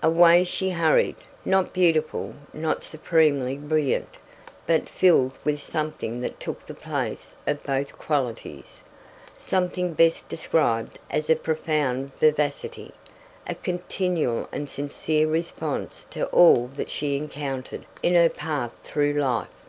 Away 0.00 0.44
she 0.44 0.70
hurried, 0.70 1.16
not 1.44 1.72
beautiful, 1.72 2.34
not 2.54 2.84
supremely 2.84 3.56
brilliant, 3.56 4.14
but 4.64 4.88
filled 4.88 5.32
with 5.42 5.60
something 5.60 6.20
that 6.20 6.38
took 6.38 6.64
the 6.64 6.72
place 6.72 7.34
of 7.48 7.64
both 7.64 7.98
qualities 7.98 8.84
something 9.36 9.92
best 9.94 10.28
described 10.28 11.00
as 11.10 11.28
a 11.28 11.34
profound 11.34 12.12
vivacity, 12.20 12.92
a 13.44 13.56
continual 13.56 14.48
and 14.52 14.68
sincere 14.68 15.26
response 15.26 16.06
to 16.10 16.26
all 16.26 16.68
that 16.76 16.88
she 16.88 17.16
encountered 17.16 17.84
in 18.04 18.14
her 18.14 18.30
path 18.30 18.76
through 18.84 19.14
life. 19.14 19.64